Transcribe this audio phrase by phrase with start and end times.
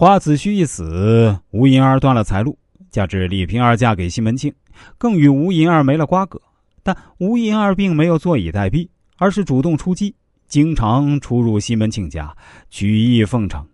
[0.00, 2.56] 花子虚一死，吴银儿断了财路，
[2.88, 4.54] 加之李瓶儿嫁给西门庆，
[4.96, 6.40] 更与吴银儿没了瓜葛。
[6.84, 10.14] 但吴银儿并没有坐以待毙，而是主动出击，
[10.46, 12.32] 经常出入西门庆家，
[12.70, 13.66] 曲意奉承。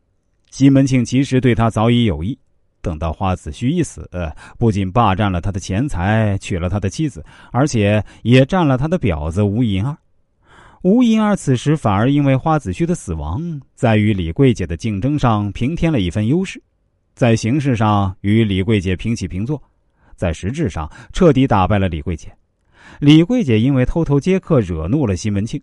[0.51, 2.39] 西门庆其实对他早已有意。
[2.81, 4.09] 等到花子虚一死，
[4.59, 7.23] 不仅霸占了他的钱财，娶了他的妻子，
[7.53, 9.95] 而且也占了他的婊子吴银儿。
[10.85, 16.63] 吴银儿此时反而因为花子虚的死亡，在与李桂姐的竞争上平添了一份优势，
[17.15, 19.59] 在形式上与李桂姐平起平坐，
[20.15, 22.31] 在实质上彻底打败了李桂姐。
[23.01, 25.59] 李桂姐因为偷偷接客惹怒了西门庆，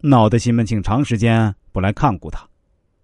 [0.00, 2.44] 闹得西门庆长时间不来看顾她，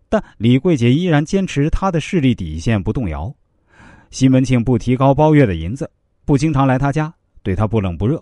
[0.09, 3.33] 但李桂姐依然坚持她的势力底线不动摇。
[4.11, 5.89] 西门庆不提高包月的银子，
[6.25, 7.15] 不经常来他家，
[7.45, 8.21] 对他不冷不热，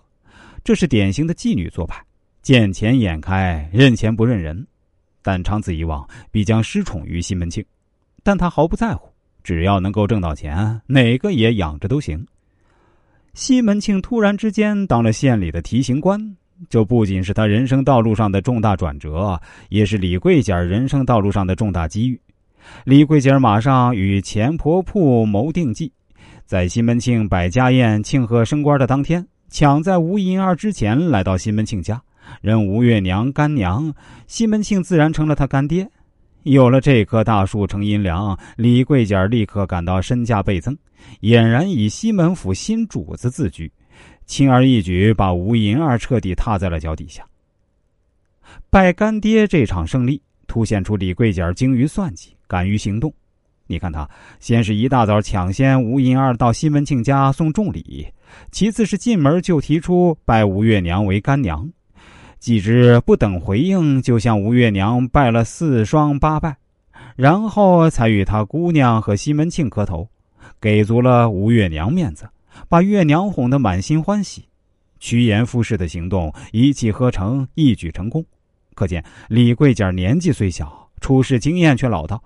[0.63, 1.99] 这是典型的妓女做派，
[2.43, 4.67] 见钱眼开，认钱不认人。
[5.21, 7.63] 但长此以往，必将失宠于西门庆。
[8.21, 9.09] 但他毫不在乎，
[9.43, 12.27] 只要能够挣到钱，哪个也养着都行。
[13.33, 16.19] 西门庆突然之间当了县里的提刑官，
[16.69, 22.19] 这不仅是他人生道路上的重大转折，也是李桂姐人生道路上的重大机遇。
[22.83, 25.89] 李桂姐马上与钱婆铺谋定计，
[26.45, 32.01] 在西门庆摆家宴庆贺升官的当天，抢在吴银儿之前来到西门庆家，
[32.41, 33.93] 认吴月娘干娘。
[34.27, 35.89] 西门庆自然成了他干爹。
[36.43, 40.77] 有了这棵大树成阴凉，李桂姐立刻感到身价倍增，
[41.21, 43.71] 俨然以西门府新主子自居，
[44.25, 47.25] 轻而易举把吴银儿彻底踏在了脚底下。
[48.69, 52.35] 拜干爹这场胜利，凸显出李桂姐精于算计。
[52.45, 53.11] 敢于行动，
[53.65, 54.07] 你看他
[54.39, 58.05] 先是一大早抢先吴银儿到西门庆家送重礼，
[58.51, 61.67] 其次是进门就提出拜吴月娘为干娘，
[62.43, 66.57] 继之不等回应就向吴月娘拜了四双八拜，
[67.15, 70.09] 然后才与他姑娘和西门庆磕头，
[70.59, 72.27] 给足了吴月娘面子，
[72.67, 74.43] 把月娘哄得满心欢喜，
[74.99, 78.25] 趋炎附势的行动一气呵成，一举成功。
[78.75, 82.21] 可见李桂姐年纪虽小，处事经验却老道。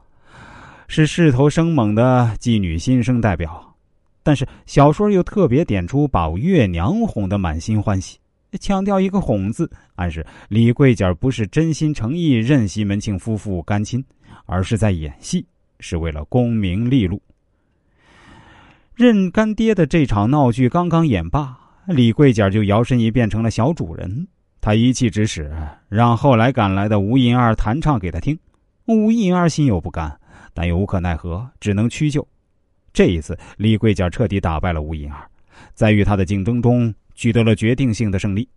[0.88, 3.76] 是势头生猛的妓女新生代表，
[4.24, 8.18] 但是小说又特别点出把月娘哄得满心欢喜，
[8.58, 14.04] 强调一个“哄”字，暗示李桂姐不是真心诚意认西门庆夫妇干亲，
[14.46, 15.46] 而是在演戏，
[15.80, 17.22] 是为了功名利禄。
[18.96, 24.28] 认干爹的这场闹剧刚刚演罢，李桂姐就摇身一变成了小主人，
[24.60, 25.52] 她一气之使，
[25.88, 28.38] 让后来赶来的吴银儿弹唱给她听，
[28.86, 30.20] 吴银儿心有不甘。
[30.54, 32.28] 但又无可奈何，只能屈就。
[32.92, 35.30] 这一次，李桂姐彻底打败了吴银儿，
[35.76, 38.48] 在与他的竞争中取得了决定性的胜利。